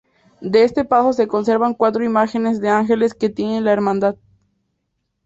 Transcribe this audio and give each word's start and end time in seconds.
De 0.41 0.63
este 0.63 0.83
paso 0.83 1.13
se 1.13 1.27
conservan 1.27 1.75
cuatro 1.75 2.03
imágenes 2.03 2.59
de 2.59 2.69
ángeles 2.69 3.13
que 3.13 3.29
tiene 3.29 3.61
la 3.61 3.71
hermandad. 3.71 4.15